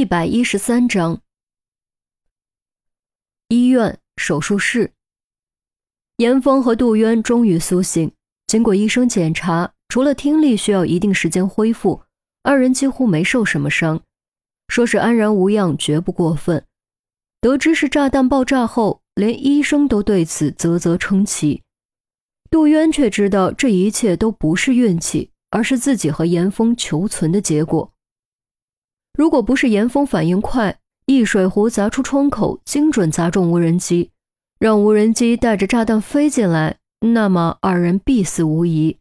[0.00, 1.20] 一百一十三章，
[3.48, 4.94] 医院手术室，
[6.16, 8.10] 严峰和杜渊终于苏醒。
[8.46, 12.02] 经过医生检查，除了听力需要一定时间恢复，
[12.42, 14.02] 二人几乎没受什么伤，
[14.68, 16.64] 说是安然无恙，绝不过分。
[17.42, 21.62] 得知是炸弹爆炸后，连医生都对此啧啧称奇。
[22.50, 27.89] 杜渊却知道这一切都不是运气，而是自己和严峰求存的结果。
[29.14, 34.10] 如果不是严峰反应快，一水壶砸出窗口，精准砸中无人机，
[34.58, 38.96] 让无人机带着炸弹飞进来，那么二人必死无疑。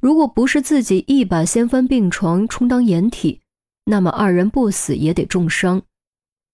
[0.00, 3.40] 如果不是自己一把掀翻病床充当掩体，
[3.86, 5.82] 那么二人不死也得重伤。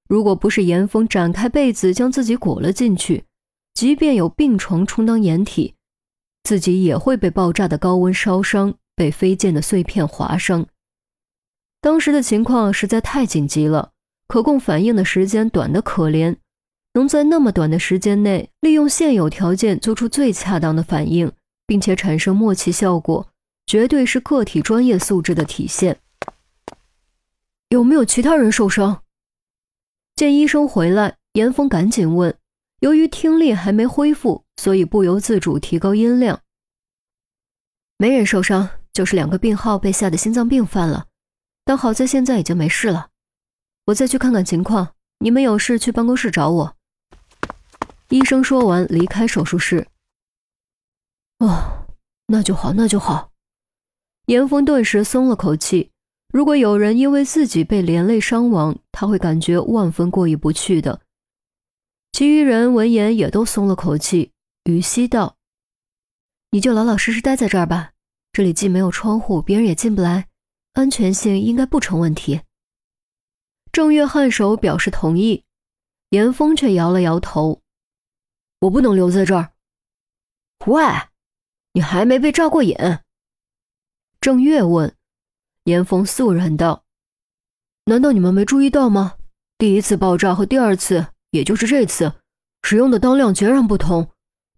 [0.08, 3.24] 如果不是严峰展开被子将自己裹了进去，
[3.74, 5.74] 即便有病床充当掩体，
[6.42, 10.66] 自己也会被爆炸的高温烧伤，被飞溅的碎片划伤。
[11.80, 13.93] 当时的情况实在太紧急了，
[14.29, 16.37] 可供反应的时间短得可怜，
[16.95, 21.33] 能在那么短的时间内利用现有条件做出最恰当的反应，
[21.67, 23.28] 并且产生默契效果，
[23.67, 25.98] 绝对是个体专业素质的体现。
[27.70, 29.03] 有没有其他人受伤？
[30.17, 32.37] 见医生回来，严峰赶紧问。
[32.81, 36.41] 由于听力还没恢复，所以不由自主提高音量。
[37.97, 41.06] 没人受伤，就是两个病号被吓得心脏病犯了。
[41.64, 43.11] 但好在现在已经没事了，
[43.86, 44.94] 我再去看看情况。
[45.19, 46.77] 你们有事去办公室找我。
[48.08, 49.86] 医生说完离开手术室。
[51.38, 51.86] 哦，
[52.27, 53.31] 那就好，那就好。
[54.27, 55.91] 严峰顿时松了口气。
[56.33, 61.03] 如果有人因为自己被连累伤亡，他会感觉万分过意不去的。
[62.12, 64.33] 其余人闻言也都松了口气。
[64.64, 65.36] 于西道
[66.53, 67.92] ：“你就老老实实待在这儿吧，
[68.33, 70.28] 这里既没有窗户，别人也进不来。”
[70.72, 72.42] 安全性应该不成问题。
[73.72, 75.44] 郑月颔首表示同意，
[76.10, 77.62] 严峰却摇了摇头
[78.60, 79.52] ：“我不能留在这儿。
[80.66, 80.82] ”“喂，
[81.72, 82.76] 你还没被炸过瘾？”
[84.20, 84.94] 郑月问。
[85.64, 86.84] 严峰肃然道
[87.84, 89.16] ：“难道你们没注意到吗？
[89.59, 92.14] 第一次爆炸和第二次，也就是这次，
[92.62, 94.10] 使用的当量截然不同。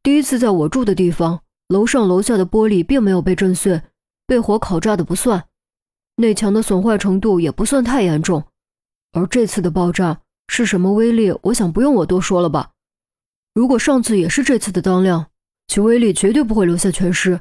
[0.03, 3.83] 第一次在我住的地方，楼上楼下的玻璃并没有被震碎，
[4.27, 5.49] 被火烤炸的不算。”
[6.23, 8.45] 内墙的损坏程度也不算太严重，
[9.11, 11.37] 而这次的爆炸是什么威力？
[11.43, 12.71] 我想不用我多说了吧。
[13.53, 15.31] 如果上次也是这次的当量，
[15.67, 17.41] 其威力绝对不会留下全尸，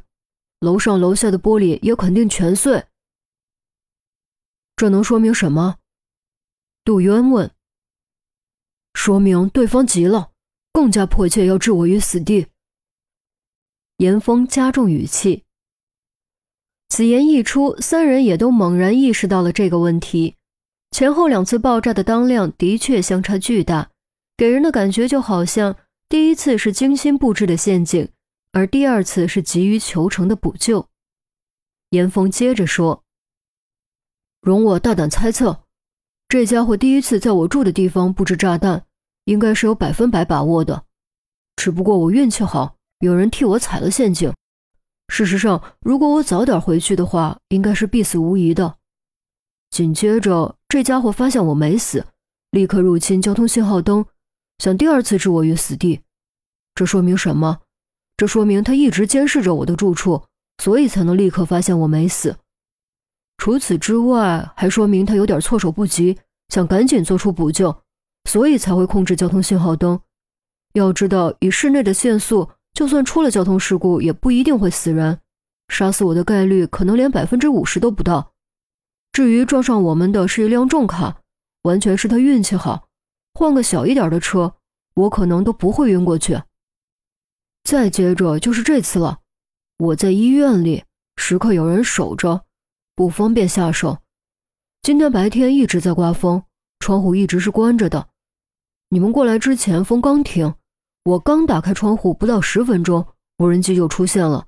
[0.59, 2.83] 楼上楼下的玻璃也肯定全碎。
[4.75, 5.77] 这能说明什么？
[6.83, 7.51] 杜渊问。
[8.95, 10.31] 说明对方急了，
[10.73, 12.47] 更加迫切要置我于死地。
[13.97, 15.45] 严峰加重语气。
[16.91, 20.35] 此言一出，三人也都猛然意识到了这个问题。
[20.91, 23.91] 前后两次爆炸的当量的确相差巨大，
[24.35, 25.77] 给人的感觉就好像
[26.09, 28.09] 第一次是精心布置的陷阱，
[28.51, 30.85] 而第二次是急于求成的补救。
[31.91, 33.05] 严峰接着说
[34.43, 35.63] ：“容我大胆猜测，
[36.27, 38.83] 这家伙第一次在我住的地方布置炸弹，
[39.23, 40.83] 应该是有百分百把握的。
[41.55, 44.29] 只不过我运气好，有人替我踩了陷阱。”
[45.11, 48.77] 事实上，如果我早点回去的话，应该是必死无疑的。
[49.69, 52.05] 紧接着，这家伙发现我没死，
[52.51, 54.05] 立刻入侵交通信号灯，
[54.59, 55.99] 想第二次置我于死地。
[56.73, 57.59] 这说明什么？
[58.15, 60.23] 这说明他一直监视着我的住处，
[60.63, 62.37] 所以才能立刻发现我没死。
[63.37, 66.17] 除此之外，还说明他有点措手不及，
[66.47, 67.83] 想赶紧做出补救，
[68.29, 69.99] 所以才会控制交通信号灯。
[70.71, 72.49] 要知道，以室内的限速。
[72.73, 75.19] 就算出了交通事故，也不一定会死人，
[75.67, 78.33] 杀死我的概率可能连百分之五十都不到。
[79.11, 81.21] 至于撞上我们的是一辆重卡，
[81.63, 82.87] 完全是他运气好，
[83.33, 84.55] 换个小一点的车，
[84.95, 86.41] 我可能都不会晕过去。
[87.63, 89.19] 再接着就是这次了，
[89.77, 90.85] 我在医院里，
[91.17, 92.45] 时刻有人守着，
[92.95, 93.99] 不方便下手。
[94.81, 96.43] 今天白天一直在刮风，
[96.79, 98.07] 窗户一直是关着的。
[98.89, 100.55] 你们过来之前，风刚停。
[101.03, 103.07] 我刚打开窗户，不到十分钟，
[103.37, 104.47] 无人机就出现了，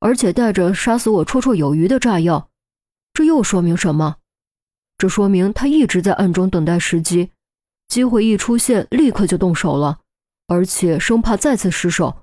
[0.00, 2.50] 而且带着杀死我绰绰有余的炸药。
[3.12, 4.16] 这又说明什么？
[4.98, 7.30] 这说明他一直在暗中等待时机，
[7.86, 10.00] 机会一出现，立刻就动手了，
[10.48, 12.22] 而且生怕再次失手，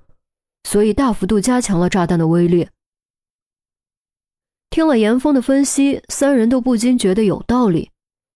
[0.63, 2.67] 所以大幅度加强了炸弹的威力。
[4.69, 7.91] 听了严峰的分析，三人都不禁觉得有道理。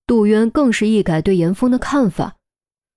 [0.07, 2.34] 杜渊更是一改对严峰的看法。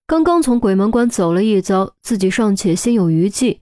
[0.09, 3.61] 刚刚从鬼门关走了一遭，自己尚且心有余悸，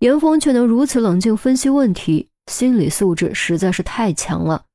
[0.00, 4.66] 严峰却能如此冷静分析问题，心理素质实在是太强了。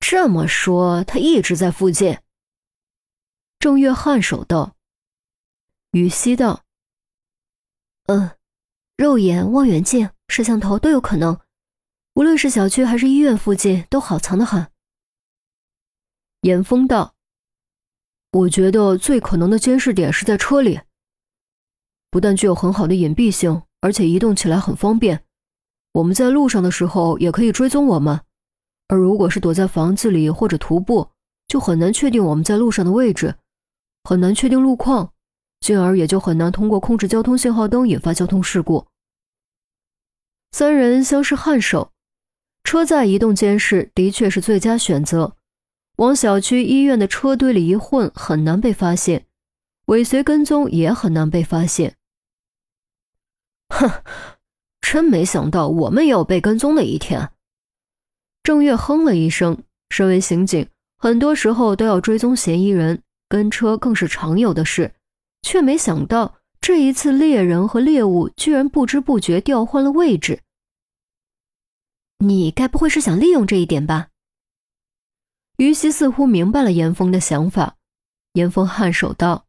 [0.00, 2.18] 这么说，他一直在附近，
[3.58, 4.76] 郑月颔首道
[5.92, 6.62] ：“于西道，
[8.08, 8.32] 嗯，
[8.98, 11.40] 肉眼、望远镜、摄像头都有可能。
[12.12, 14.70] 无论是小区还是医院附近，都好藏得很。”
[16.42, 17.13] 严峰道
[18.34, 20.80] ：“我觉得最可能的监视点是在车里，
[22.10, 25.22] 不但具有很好的隐蔽性，而且移动起来很方便。
[25.92, 28.20] 我们在路上的时候也可以追踪我们，
[28.88, 31.10] 而如果是躲在房子里或者徒步，
[31.46, 33.36] 就很难确定我们在路上的位置。”
[34.02, 35.12] 很难确定路况，
[35.60, 38.84] 进而也就很难通过控制交通信号灯引发交通事故。
[40.50, 41.92] 三人相视颔首，
[42.64, 45.36] 车载移动监视的确是最佳选择。
[45.96, 49.20] 往小区、医院的车堆里一混，很难被发现；
[49.86, 51.96] 尾随跟踪也很难被发现。
[53.68, 54.02] 哼，
[54.80, 57.30] 真没想到我们也有被跟踪的一天。
[58.42, 60.68] 郑月哼了一声，身为刑警，
[60.98, 63.02] 很多时候都要追踪嫌疑人。
[63.26, 64.94] 跟车更是常有的事，
[65.42, 70.40] 却没想到这一次猎人和猎物居然不知不觉调换了位置。
[72.18, 74.08] 你该不会是想利用这一点吧？
[75.56, 77.76] 于西似乎明白了严峰的想法，
[78.32, 79.46] 严峰颔首道：“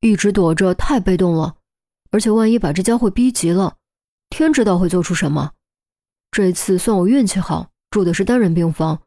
[0.00, 1.56] 一直躲着太被动了，
[2.10, 3.76] 而且万一把这家伙逼急了，
[4.28, 5.52] 天知道会做出什么。
[6.30, 9.02] 这次算我运气好，住的是单人病房，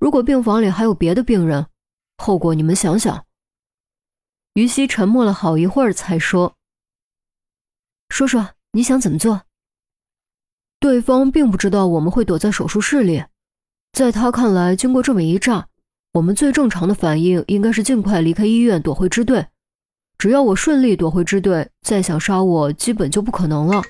[0.00, 1.66] 如果病房里还有别的病人。”
[2.16, 3.26] 后果你们想想。
[4.54, 6.54] 于西沉默了好一会儿，才说
[8.08, 9.42] ：“说说你想怎么做？”
[10.78, 13.24] 对方并不知道我们会躲在手术室里，
[13.94, 15.68] 在他看来，经过这么一炸，
[16.14, 19.46] 我们最正常的反应应该是尽快离开医院，躲回支队。
[20.18, 23.80] 只要我顺利躲回支队，再想杀我，基本就不可能了。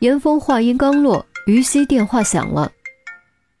[0.00, 2.70] 严峰话音刚落，于西电话响了。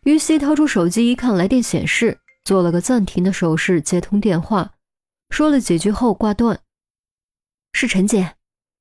[0.02, 2.18] 于西掏出手机一看，来电显示。
[2.44, 4.72] 做了个暂停的手势，接通电话，
[5.30, 6.60] 说了几句后挂断。
[7.72, 8.34] 是陈姐，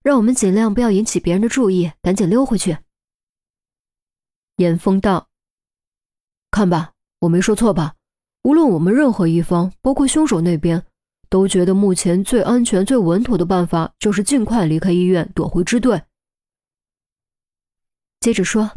[0.03, 2.77] 让我们尽量不要引起别人的注意，赶紧溜回去。
[4.57, 5.29] 严峰道
[6.55, 7.95] ：“看吧，我没说错吧？
[8.43, 10.85] 无论我们任何一方，包括凶手那边，
[11.27, 16.03] 都觉得目前最安全、最稳妥的办法就是尽快离开医院，躲回支队。”
[18.21, 18.71] 接着说，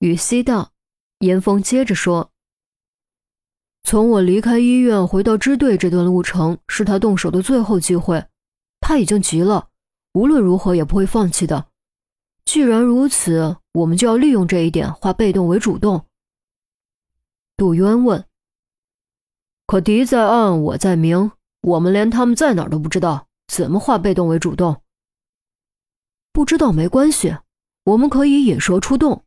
[0.00, 0.72] 雨熙道
[1.20, 2.30] ：“严峰接着说。”
[3.82, 8.26] 从我离开医院回到支队这段路程，是他动手的最后机会。
[8.80, 9.68] 他已经急了，
[10.12, 11.68] 无论如何也不会放弃的。
[12.44, 16.04] 既然如此，我们就要利用这一点，化被动为主动。
[17.62, 18.26] 杜渊问
[19.68, 21.30] ：“可敌在暗，我在明，
[21.60, 24.82] 我们连他们在哪都不知道，怎么化被动为主动？
[26.32, 27.36] 不知道没关系，
[27.84, 29.24] 我们可以引蛇出洞。”